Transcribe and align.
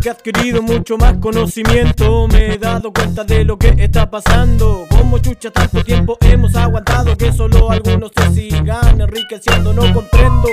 que 0.00 0.08
he 0.08 0.12
adquirido 0.12 0.62
mucho 0.62 0.96
más 0.96 1.16
conocimiento. 1.18 2.28
Me 2.28 2.54
he 2.54 2.58
dado 2.58 2.92
cuenta 2.92 3.24
de 3.24 3.44
lo 3.44 3.58
que 3.58 3.74
está 3.78 4.10
pasando. 4.10 4.84
Como 4.90 5.18
chucha 5.18 5.50
tanto 5.50 5.82
tiempo 5.84 6.16
hemos 6.20 6.54
aguantado 6.54 7.16
Que 7.16 7.32
solo 7.32 7.70
algunos 7.70 8.10
se 8.16 8.34
sigan 8.34 9.00
enriqueciendo. 9.00 9.72
No 9.72 9.92
comprendo 9.92 10.48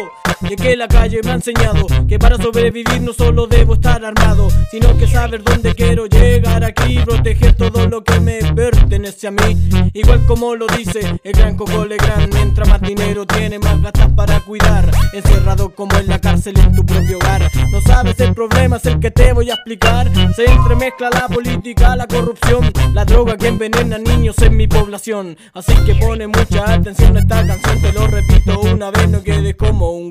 y 0.50 0.56
que 0.56 0.76
la 0.76 0.88
calle 0.88 1.22
me 1.24 1.32
ha 1.32 1.36
enseñado 1.36 1.88
Que 2.08 2.20
para 2.20 2.38
sobrevivir 2.38 3.02
no 3.02 3.14
solo 3.14 3.48
debo 3.48 3.76
estar 3.76 4.04
armado 4.04 4.48
Sino 4.72 4.98
que 4.98 5.08
saber 5.08 5.44
dónde 5.44 5.74
quiero 5.74 6.06
llegar 6.06 6.64
aquí 6.64 7.00
Proteger 7.00 7.56
todo 7.56 7.88
lo 7.88 8.04
que 8.04 8.20
me 8.20 8.40
pertenece 8.54 9.28
a 9.28 9.32
mí. 9.32 9.92
Igual 9.94 10.26
como 10.26 10.56
lo 10.56 10.68
dice 10.68 11.20
el 11.24 11.34
gran 11.34 11.56
Coco 11.56 11.86
Legrand 11.86 12.34
Mientras 12.34 12.68
más 12.70 12.82
dinero 12.82 13.26
tiene 13.26 13.60
más 13.60 13.82
gastas 13.82 14.10
para 14.16 14.40
cuidar. 14.42 14.90
Encerrado 15.14 15.70
como 15.74 15.96
en 15.98 16.08
la 16.08 16.20
cárcel 16.20 16.58
en 16.58 16.76
tu 16.76 16.86
propio 16.86 17.18
hogar. 17.18 17.50
No 17.72 17.82
sabes 17.82 18.20
el 18.20 18.34
problema 18.34 18.78
es 18.78 18.86
el 18.86 19.00
que 19.00 19.12
te 19.12 19.34
voy 19.34 19.50
a 19.50 19.54
explicar. 19.54 20.12
Se 20.36 20.46
entremezcla 20.46 21.10
la 21.10 21.28
política, 21.28 21.96
la 21.96 22.08
corrupción 22.08 22.72
La 22.94 23.06
droga 23.06 23.38
que 23.38 23.48
envenena 23.48 23.98
niños 23.98 24.38
en 24.40 24.58
mi 24.58 24.68
población. 24.68 25.38
Así 25.54 25.74
que 25.86 25.96
pone 25.96 26.28
mucha 26.28 26.74
atención 26.74 27.18
a 27.18 27.20
esta 27.20 27.46
canción 27.46 27.82
Te 27.82 27.94
lo 27.94 28.08
repito 28.08 28.60
una 28.62 28.92
vez, 28.92 29.10
no 29.10 29.24
quedes 29.24 29.56
como 29.56 29.92
un 29.92 30.10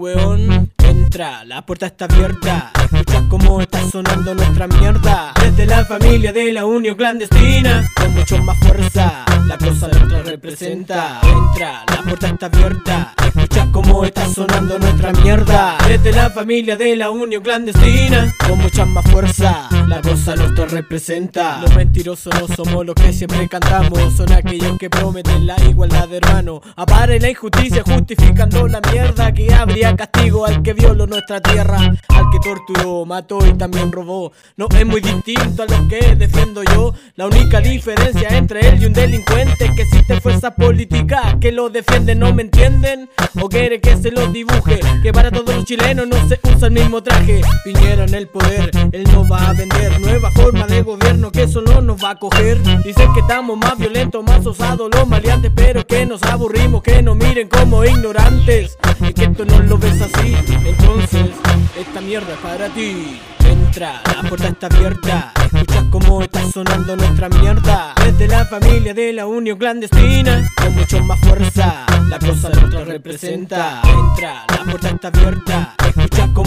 Entra, 0.78 1.44
la 1.44 1.64
puerta 1.66 1.86
está 1.86 2.06
abierta. 2.06 2.72
Escuchas 2.82 3.22
cómo 3.28 3.60
está 3.60 3.80
sonando 3.90 4.34
nuestra 4.34 4.66
mierda. 4.66 5.32
Desde 5.40 5.66
la 5.66 5.84
familia 5.84 6.32
de 6.32 6.52
la 6.52 6.64
unión 6.64 6.96
clandestina 6.96 7.88
Con 7.94 8.14
mucho 8.14 8.38
más 8.38 8.56
fuerza 8.58 9.24
La 9.46 9.58
cosa 9.58 9.88
nuestra 9.88 10.22
representa. 10.22 11.20
Entra, 11.22 11.84
la 11.88 12.02
puerta 12.02 12.28
está 12.28 12.46
abierta. 12.46 13.14
Escucha 13.26 13.68
cómo 13.70 14.04
está 14.04 14.26
sonando 14.28 14.78
nuestra 14.78 15.12
mierda. 15.12 15.76
Desde 15.86 16.12
la 16.12 16.30
familia 16.30 16.76
de 16.76 16.96
la 16.96 17.10
unión 17.10 17.42
clandestina 17.42 18.34
Con 18.38 18.58
mucha 18.60 18.84
más 18.84 19.04
fuerza 19.10 19.68
La 19.88 20.00
cosa 20.00 20.34
nuestra 20.34 20.64
representa. 20.64 21.60
Los 21.60 21.76
mentirosos 21.76 22.32
no 22.40 22.48
somos 22.48 22.86
los 22.86 22.94
que 22.94 23.12
siempre 23.12 23.46
cantamos. 23.48 24.14
Son 24.14 24.32
aquellos 24.32 24.78
que 24.78 24.88
prometen 24.88 25.46
la 25.46 25.56
igualdad 25.68 26.08
de 26.08 26.16
hermano. 26.16 26.62
Apare 26.74 27.20
la 27.20 27.28
injusticia 27.28 27.82
justificando 27.84 28.66
la 28.66 28.80
mierda 28.92 29.32
Que 29.32 29.52
habría 29.52 29.94
castigo 29.94 30.46
al 30.46 30.62
que 30.62 30.72
violó 30.72 31.06
nuestra 31.06 31.40
tierra 31.40 31.78
Al 32.08 32.24
que 32.32 32.38
torturó, 32.42 33.04
mató 33.04 33.46
y 33.46 33.52
también 33.54 33.92
robó. 33.92 34.32
No 34.56 34.68
es 34.74 34.86
muy 34.86 35.02
distinto 35.02 35.64
a 35.64 35.66
lo 35.66 35.86
que 35.88 36.16
defiendo 36.16 36.62
yo. 36.62 36.94
La 37.16 37.26
única 37.26 37.60
diferencia 37.60 38.28
entre 38.30 38.66
él 38.68 38.82
y 38.82 38.86
un 38.86 38.94
delincuente 38.94 39.66
Es 39.66 39.70
que 39.72 39.82
existe 39.82 40.20
fuerza 40.20 40.54
política 40.54 41.36
que 41.40 41.52
lo 41.52 41.68
defiende 41.68 42.14
¿No 42.14 42.32
me 42.32 42.42
entienden? 42.42 43.10
¿O 43.40 43.48
quiere 43.48 43.80
que 43.80 43.96
se 43.96 44.10
lo 44.10 44.28
dibuje? 44.28 44.80
Que 45.02 45.12
para 45.12 45.30
todos 45.30 45.54
los 45.54 45.64
chilenos 45.64 46.06
no 46.06 46.16
se 46.28 46.40
usa 46.42 46.68
el 46.68 46.72
mismo 46.72 47.02
traje. 47.02 47.42
Piñera 47.64 48.04
en 48.04 48.14
el 48.14 48.28
poder, 48.28 48.70
él 48.92 49.04
no 49.12 49.28
va 49.28 49.50
a 49.50 49.52
vender 49.52 49.73
Nueva 50.00 50.30
forma 50.30 50.66
de 50.66 50.82
gobierno 50.82 51.30
que 51.32 51.48
solo 51.48 51.80
nos 51.80 52.02
va 52.02 52.10
a 52.10 52.14
coger. 52.16 52.62
Dicen 52.82 53.12
que 53.12 53.20
estamos 53.20 53.56
más 53.56 53.76
violentos, 53.78 54.22
más 54.24 54.46
osados 54.46 54.90
los 54.94 55.08
maleantes 55.08 55.50
Pero 55.54 55.86
que 55.86 56.06
nos 56.06 56.22
aburrimos, 56.22 56.82
que 56.82 57.02
nos 57.02 57.16
miren 57.16 57.48
como 57.48 57.84
ignorantes. 57.84 58.78
Y 59.00 59.12
que 59.12 59.24
esto 59.24 59.44
no 59.44 59.60
lo 59.60 59.78
ves 59.78 60.00
así. 60.00 60.34
Entonces, 60.64 61.30
esta 61.78 62.00
mierda 62.00 62.32
es 62.32 62.38
para 62.38 62.68
ti. 62.68 63.20
Entra, 63.44 64.00
la 64.04 64.28
puerta 64.28 64.48
está 64.48 64.66
abierta. 64.66 65.32
Escuchas 65.44 65.84
cómo 65.90 66.22
está 66.22 66.50
sonando 66.50 66.96
nuestra 66.96 67.28
mierda. 67.28 67.94
Desde 68.04 68.28
la 68.28 68.44
familia 68.44 68.94
de 68.94 69.12
la 69.12 69.26
unión 69.26 69.58
clandestina 69.58 70.48
Con 70.56 70.74
mucho 70.74 71.00
más 71.00 71.18
fuerza 71.20 71.86
La 72.08 72.18
cosa 72.18 72.50
nuestra 72.50 72.84
representa. 72.84 73.82
Entra, 73.84 74.44
la 74.48 74.64
puerta 74.70 74.88
está 74.90 75.08
abierta 75.08 75.74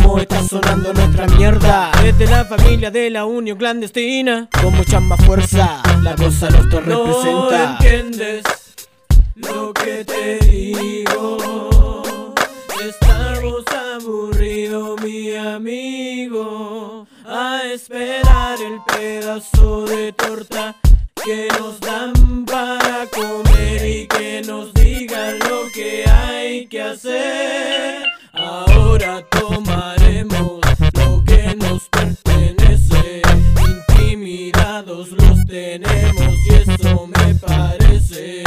cómo 0.07 0.19
está 0.19 0.41
sonando 0.44 0.94
nuestra 0.94 1.28
mierda 1.28 1.91
Desde 2.01 2.28
la 2.28 2.45
familia 2.45 2.91
de 2.91 3.09
la 3.09 3.25
unión 3.25 3.57
clandestina 3.57 4.47
Con 4.62 4.75
mucha 4.75 5.00
más 5.00 5.23
fuerza 5.25 5.81
La 6.01 6.16
cosa 6.16 6.50
nuestra 6.50 6.79
representa 6.79 7.23
No 7.23 7.51
entiendes 7.51 8.44
lo 9.38 9.72
que 9.72 10.03
te 10.03 10.40
digo. 10.40 12.01
Estamos 12.84 13.63
aburridos, 13.94 15.00
mi 15.01 15.35
amigo, 15.35 17.07
a 17.25 17.62
esperar 17.72 18.57
el 18.59 18.79
pedazo 18.88 19.85
de 19.85 20.12
torta 20.13 20.75
que 21.23 21.47
nos 21.59 21.79
dan 21.79 22.46
para 22.46 23.06
comer 23.13 23.85
y 23.85 24.07
que 24.07 24.41
nos 24.46 24.73
digan 24.73 25.38
lo 25.40 25.72
que 25.72 26.03
hay 26.09 26.66
que 26.67 26.81
hacer. 26.81 28.03
Ahora 28.34 29.23
los 35.17 35.45
tenemos 35.45 36.35
y 36.50 36.53
eso 36.53 37.07
me 37.07 37.35
parece, 37.35 38.44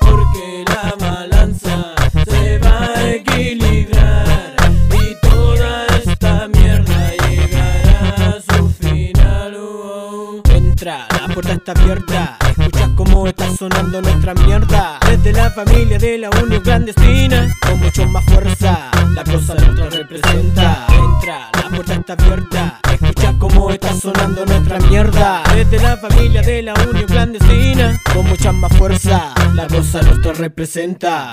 porque 0.00 0.64
la 0.66 0.94
balanza 0.98 1.94
se 2.24 2.58
va 2.58 2.84
a 2.96 3.10
equilibrar 3.12 4.54
y 4.92 5.26
toda 5.28 5.86
esta 6.04 6.48
mierda 6.48 7.12
llegará 7.28 8.28
a 8.28 8.56
su 8.56 8.68
final. 8.70 9.56
oh. 9.58 10.42
Entra, 10.50 11.06
la 11.10 11.34
puerta 11.34 11.52
está 11.52 11.72
abierta 11.72 12.38
Escuchas 12.50 12.90
cómo 12.96 13.26
está 13.26 13.54
sonando 13.56 14.00
nuestra 14.02 14.34
mierda 14.34 14.98
Desde 15.06 15.32
la 15.32 15.50
familia 15.50 15.98
de 15.98 16.18
la 16.18 16.30
unión 16.30 16.62
clandestina 16.62 17.48
Con 17.60 17.80
mucho 17.80 18.06
más 18.06 18.24
fuerza 18.24 18.90
La 19.14 19.24
cosa 19.24 19.54
nuestra 19.54 19.88
representa 19.90 20.86
Entra, 20.90 21.50
la 21.54 21.68
puerta 21.70 21.94
está 21.94 22.12
abierta 22.14 22.80
Cómo 23.38 23.70
está 23.70 23.92
sonando 23.94 24.44
nuestra 24.44 24.78
mierda. 24.80 25.42
Desde 25.54 25.78
la 25.78 25.96
familia 25.96 26.42
de 26.42 26.62
la 26.62 26.74
unión 26.74 27.06
clandestina 27.06 28.00
Con 28.12 28.28
mucha 28.28 28.52
más 28.52 28.76
fuerza 28.76 29.34
La 29.54 29.66
cosa 29.66 30.02
nuestra 30.02 30.32
representa 30.32 31.30